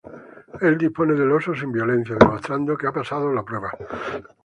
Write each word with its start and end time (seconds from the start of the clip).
Él 0.61 0.79
dispone 0.79 1.13
del 1.13 1.31
oso 1.31 1.53
sin 1.53 1.71
violencia, 1.71 2.15
demostrando 2.15 2.75
que 2.75 2.87
ha 2.87 2.91
pasado 2.91 3.31
la 3.31 3.43
prueba. 3.45 3.69